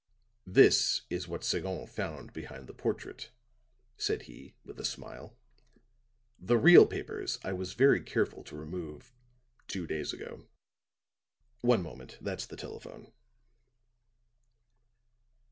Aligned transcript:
"This 0.47 1.01
is 1.11 1.27
what 1.27 1.43
Sagon 1.43 1.85
found 1.85 2.33
behind 2.33 2.65
the 2.65 2.73
portrait," 2.73 3.29
said 3.97 4.23
he, 4.23 4.55
with 4.65 4.79
a 4.79 4.83
smile. 4.83 5.37
"The 6.39 6.57
real 6.57 6.87
papers 6.87 7.37
I 7.43 7.53
was 7.53 7.73
very 7.73 8.01
careful 8.01 8.43
to 8.45 8.55
remove 8.57 9.13
two 9.67 9.85
days 9.85 10.11
ago. 10.11 10.47
One 11.61 11.83
moment 11.83 12.17
that's 12.19 12.47
the 12.47 12.57
telephone." 12.57 13.13